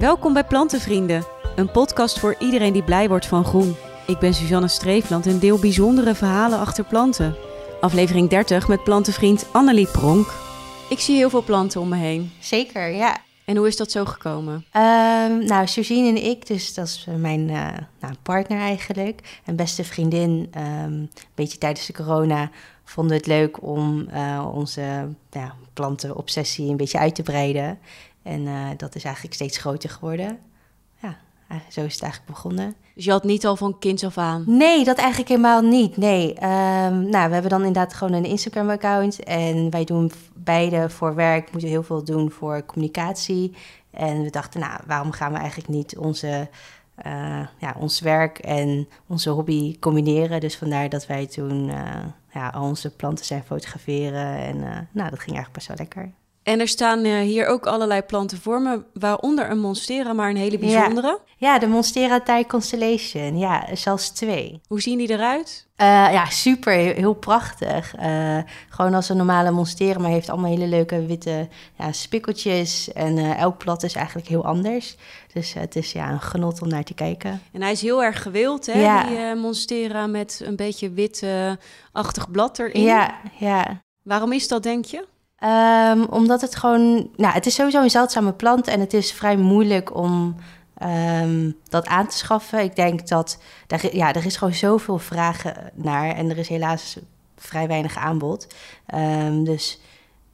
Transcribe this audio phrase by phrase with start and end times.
[0.00, 1.24] Welkom bij Plantenvrienden,
[1.56, 3.74] een podcast voor iedereen die blij wordt van groen.
[4.06, 7.36] Ik ben Suzanne Streefland en deel bijzondere verhalen achter planten.
[7.80, 10.26] Aflevering 30 met plantenvriend Annelie Pronk.
[10.90, 12.30] Ik zie heel veel planten om me heen.
[12.38, 13.18] Zeker, ja.
[13.44, 14.64] En hoe is dat zo gekomen?
[14.72, 17.68] Ehm, nou, Georgine en ik, dus dat is mijn eh,
[18.00, 22.50] nou, partner eigenlijk, en beste vriendin, ehm, een beetje tijdens de corona,
[22.84, 27.78] vonden we het leuk om uh, onze ja, plantenobsessie een beetje uit te breiden.
[28.22, 30.38] En uh, dat is eigenlijk steeds groter geworden.
[31.02, 31.16] Ja,
[31.68, 32.74] zo is het eigenlijk begonnen.
[32.94, 34.44] Dus je had niet al van kinds af aan?
[34.46, 35.96] Nee, dat eigenlijk helemaal niet.
[35.96, 36.28] Nee.
[36.34, 39.24] Um, nou, we hebben dan inderdaad gewoon een Instagram-account.
[39.24, 43.54] En wij doen beide voor werk, moeten heel veel doen voor communicatie.
[43.90, 46.48] En we dachten, nou, waarom gaan we eigenlijk niet onze,
[47.06, 50.40] uh, ja, ons werk en onze hobby combineren?
[50.40, 54.36] Dus vandaar dat wij toen uh, ja, al onze planten zijn fotograferen.
[54.36, 56.10] En uh, nou, dat ging eigenlijk best wel lekker.
[56.42, 60.36] En er staan uh, hier ook allerlei planten voor me, waaronder een monstera, maar een
[60.36, 61.18] hele bijzondere.
[61.36, 63.38] Ja, ja de Monstera Thai Constellation.
[63.38, 64.60] Ja, zelfs twee.
[64.68, 65.68] Hoe zien die eruit?
[65.76, 66.72] Uh, ja, super.
[66.72, 67.94] Heel, heel prachtig.
[67.98, 72.92] Uh, gewoon als een normale monstera, maar heeft allemaal hele leuke witte ja, spikkeltjes.
[72.92, 74.96] En elk plat is eigenlijk heel anders.
[75.32, 77.42] Dus het is ja, een genot om naar te kijken.
[77.52, 78.80] En hij is heel erg gewild, hè?
[78.80, 79.04] Ja.
[79.04, 82.82] Die monstera met een beetje witte-achtig blad erin.
[82.82, 83.82] Ja, ja.
[84.02, 85.06] Waarom is dat, denk je?
[85.44, 89.36] Um, omdat het gewoon, nou, het is sowieso een zeldzame plant en het is vrij
[89.36, 90.36] moeilijk om
[90.82, 92.62] um, dat aan te schaffen.
[92.62, 96.98] Ik denk dat, daar, ja, er is gewoon zoveel vragen naar en er is helaas
[97.36, 98.46] vrij weinig aanbod.
[98.94, 99.80] Um, dus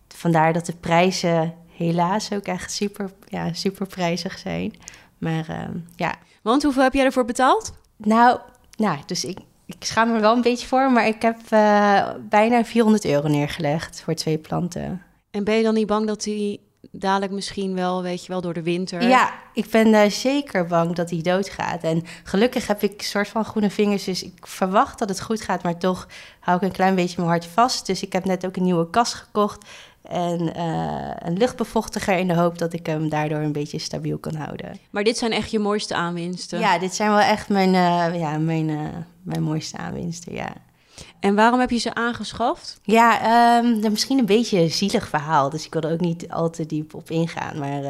[0.08, 4.72] vandaar dat de prijzen helaas ook echt super, ja, super prijzig zijn.
[5.18, 6.14] Maar ja.
[6.42, 7.72] Want hoeveel heb jij ervoor betaald?
[7.96, 8.38] Nou,
[8.76, 12.64] nou dus ik, ik schaam me wel een beetje voor, maar ik heb uh, bijna
[12.64, 15.02] 400 euro neergelegd voor twee planten.
[15.30, 18.54] En ben je dan niet bang dat die dadelijk misschien wel, weet je wel, door
[18.54, 19.08] de winter...
[19.08, 21.82] Ja, ik ben uh, zeker bang dat hij doodgaat.
[21.82, 25.40] En gelukkig heb ik een soort van groene vingers, dus ik verwacht dat het goed
[25.40, 25.62] gaat.
[25.62, 26.08] Maar toch
[26.40, 27.86] hou ik een klein beetje mijn hart vast.
[27.86, 29.64] Dus ik heb net ook een nieuwe kast gekocht
[30.02, 34.34] en uh, een luchtbevochtiger in de hoop dat ik hem daardoor een beetje stabiel kan
[34.34, 34.78] houden.
[34.90, 36.58] Maar dit zijn echt je mooiste aanwinsten?
[36.58, 38.70] Ja, dit zijn wel echt mijn, uh, ja, mijn,
[39.26, 40.52] mijn mooiste aanwinsten, ja.
[41.20, 42.80] En waarom heb je ze aangeschaft?
[42.82, 45.50] Ja, um, misschien een beetje een zielig verhaal.
[45.50, 47.58] Dus ik wil er ook niet al te diep op ingaan.
[47.58, 47.80] Maar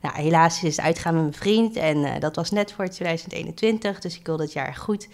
[0.00, 1.76] nou, helaas is het uitgaan met mijn vriend.
[1.76, 4.00] En dat was net voor 2021.
[4.00, 5.08] Dus ik wil dat jaar goed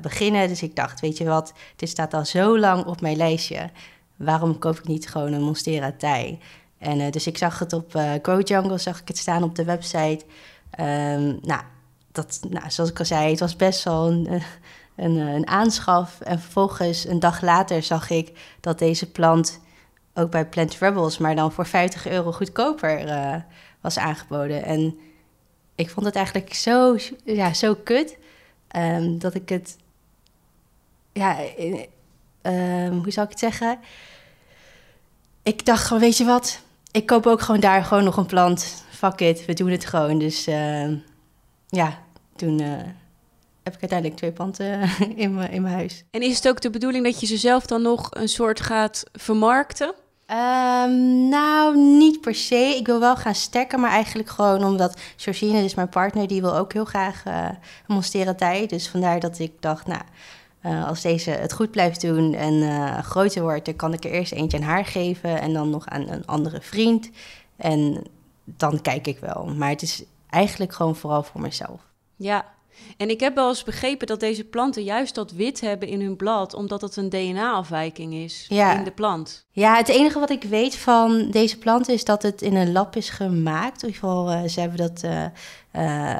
[0.00, 0.48] beginnen.
[0.48, 3.70] Dus ik dacht, weet je wat, dit staat al zo lang op mijn lijstje
[4.16, 6.38] waarom koop ik niet gewoon een Monstera Thai?
[6.78, 9.64] En dus ik zag het op uh, Go Jungle, zag ik het staan op de
[9.64, 10.24] website.
[10.80, 11.62] Um, nou,
[12.12, 14.42] dat, nou, zoals ik al zei, het was best wel een, eh,
[15.02, 16.20] een, een, aanschaf.
[16.20, 19.60] En vervolgens, een dag later, zag ik dat deze plant
[20.14, 23.34] ook bij Plant Rebels, maar dan voor 50 euro goedkoper uh,
[23.80, 24.64] was aangeboden.
[24.64, 24.98] En
[25.74, 28.18] ik vond het eigenlijk zo, ja, zo kut
[28.76, 29.76] um, dat ik het.
[31.12, 31.38] Ja,
[32.42, 33.78] um, hoe zou ik het zeggen?
[35.42, 36.60] ik dacht gewoon, weet je wat?
[36.90, 38.84] Ik koop ook gewoon daar gewoon nog een plant.
[38.90, 40.18] Fuck it, we doen het gewoon.
[40.18, 40.90] Dus uh,
[41.68, 41.98] ja,
[42.36, 42.60] toen
[43.62, 44.80] heb ik uiteindelijk twee planten
[45.24, 46.04] in mijn, in mijn huis.
[46.10, 49.04] En is het ook de bedoeling dat je ze zelf dan nog een soort gaat
[49.12, 49.94] vermarkten?
[50.30, 52.74] Um, nou, niet per se.
[52.76, 56.56] Ik wil wel gaan stekken, maar eigenlijk gewoon omdat Georgine, dus mijn partner, die wil
[56.56, 57.48] ook heel graag uh,
[57.86, 58.70] een tijd.
[58.70, 60.02] Dus vandaar dat ik dacht, nou,
[60.62, 64.10] uh, als deze het goed blijft doen en uh, groter wordt, dan kan ik er
[64.10, 67.10] eerst eentje aan haar geven en dan nog aan een andere vriend.
[67.56, 68.04] En
[68.44, 69.46] dan kijk ik wel.
[69.56, 71.80] Maar het is eigenlijk gewoon vooral voor mezelf.
[72.16, 72.44] Ja,
[72.96, 76.16] en ik heb wel eens begrepen dat deze planten juist dat wit hebben in hun
[76.16, 78.78] blad, omdat het een DNA-afwijking is ja.
[78.78, 79.46] in de plant.
[79.50, 82.96] Ja, het enige wat ik weet van deze plant is dat het in een lab
[82.96, 83.82] is gemaakt.
[83.82, 86.16] In ieder geval, uh, ze hebben dat uh,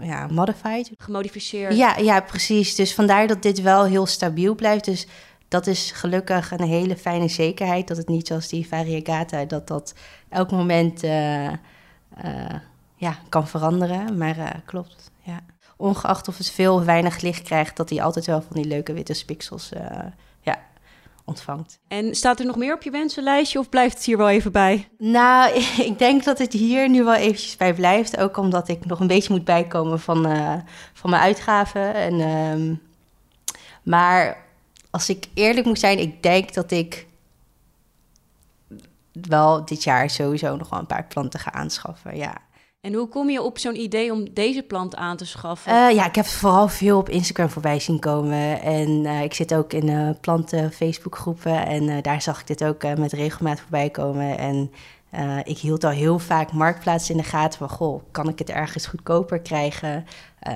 [0.00, 0.90] ja, modified.
[0.98, 1.76] Gemodificeerd.
[1.76, 2.74] Ja, ja, precies.
[2.74, 4.84] Dus vandaar dat dit wel heel stabiel blijft.
[4.84, 5.06] Dus
[5.48, 7.88] dat is gelukkig een hele fijne zekerheid.
[7.88, 9.94] Dat het niet zoals die variegata, dat dat
[10.28, 11.00] elk moment
[12.96, 14.18] ja, kan veranderen.
[14.18, 15.40] Maar klopt, ja.
[15.76, 18.92] Ongeacht of het veel of weinig licht krijgt, dat hij altijd wel van die leuke
[18.92, 19.70] witte spiksels
[20.40, 20.58] ja,
[21.26, 21.78] ontvangt.
[21.88, 24.88] En staat er nog meer op je wensenlijstje of blijft het hier wel even bij?
[24.98, 25.54] Nou,
[25.90, 28.16] ik denk dat het hier nu wel eventjes bij blijft.
[28.16, 30.54] Ook omdat ik nog een beetje moet bijkomen van, uh,
[30.92, 31.94] van mijn uitgaven.
[31.94, 32.82] En, um,
[33.82, 34.44] maar
[34.90, 37.06] als ik eerlijk moet zijn, ik denk dat ik
[39.12, 42.16] wel dit jaar sowieso nog wel een paar planten ga aanschaffen.
[42.16, 42.36] Ja.
[42.80, 45.72] En hoe kom je op zo'n idee om deze plant aan te schaffen?
[45.72, 48.62] Uh, ja, ik heb vooral veel op Instagram voorbij zien komen.
[48.62, 51.66] En uh, ik zit ook in uh, planten Facebookgroepen.
[51.66, 54.38] En daar zag ik dit ook met regelmaat voorbij komen.
[54.38, 54.70] En
[55.44, 58.86] ik hield al heel vaak marktplaats in de gaten van, goh, kan ik het ergens
[58.86, 60.06] goedkoper krijgen?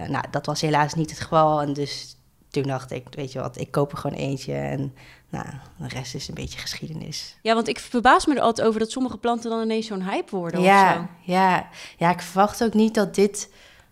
[0.08, 1.62] Nou, dat was helaas niet het geval.
[1.62, 2.19] En dus
[2.50, 4.94] toen dacht ik, weet je wat, ik koop er gewoon eentje en
[5.28, 7.36] nou, de rest is een beetje geschiedenis.
[7.42, 10.36] Ja, want ik verbaas me er altijd over dat sommige planten dan ineens zo'n hype
[10.36, 10.60] worden.
[10.60, 11.32] Ja, of zo.
[11.32, 13.48] ja, ja, ik verwacht ook niet dat dit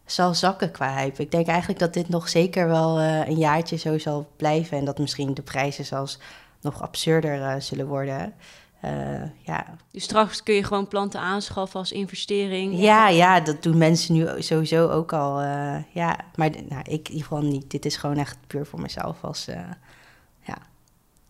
[0.06, 1.22] zal zakken qua hype.
[1.22, 4.84] Ik denk eigenlijk dat dit nog zeker wel uh, een jaartje zo zal blijven en
[4.84, 6.18] dat misschien de prijzen zelfs
[6.60, 8.34] nog absurder uh, zullen worden.
[8.84, 9.66] Uh, ja.
[9.90, 12.80] Dus straks kun je gewoon planten aanschaffen als investering?
[12.80, 15.42] Ja, ja dat doen mensen nu sowieso ook al.
[15.42, 17.70] Uh, ja, maar nou, ik in ieder geval niet.
[17.70, 19.54] Dit is gewoon echt puur voor mezelf als, uh,
[20.42, 20.58] ja,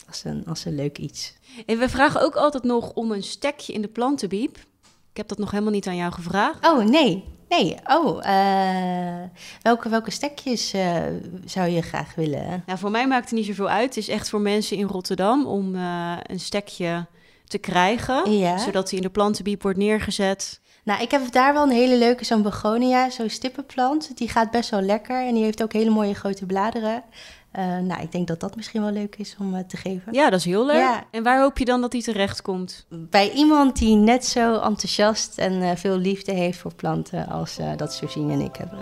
[0.08, 1.34] als, een, als een leuk iets.
[1.66, 4.56] En we vragen ook altijd nog om een stekje in de plantenbiep.
[5.10, 6.66] Ik heb dat nog helemaal niet aan jou gevraagd.
[6.66, 7.24] Oh, nee.
[7.48, 8.22] Nee, oh,
[9.62, 10.74] welke, welke stekjes
[11.44, 12.62] zou je graag willen?
[12.66, 13.84] Nou, voor mij maakt het niet zoveel uit.
[13.84, 17.06] Het is echt voor mensen in Rotterdam om een stekje
[17.48, 18.58] te krijgen, ja.
[18.58, 20.60] zodat hij in de plantenbiep wordt neergezet.
[20.84, 24.16] Nou, ik heb daar wel een hele leuke, zo'n begonia, zo'n stippenplant.
[24.16, 27.02] Die gaat best wel lekker en die heeft ook hele mooie grote bladeren.
[27.58, 30.12] Uh, nou, ik denk dat dat misschien wel leuk is om uh, te geven.
[30.12, 30.76] Ja, dat is heel leuk.
[30.76, 31.04] Ja.
[31.10, 32.86] En waar hoop je dan dat hij terecht komt?
[32.88, 37.92] Bij iemand die net zo enthousiast en uh, veel liefde heeft voor planten als dat
[37.92, 38.78] Susie en ik hebben.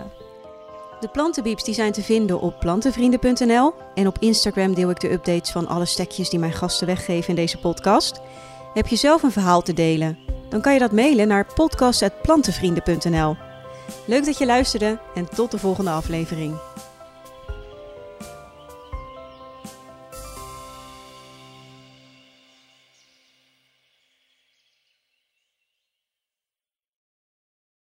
[0.99, 3.73] De plantenbieps die zijn te vinden op plantenvrienden.nl.
[3.95, 7.35] En op Instagram deel ik de updates van alle stekjes die mijn gasten weggeven in
[7.35, 8.21] deze podcast.
[8.77, 10.17] Heb je zelf een verhaal te delen?
[10.49, 13.35] Dan kan je dat mailen naar podcast.plantenvrienden.nl.
[14.05, 16.55] Leuk dat je luisterde en tot de volgende aflevering.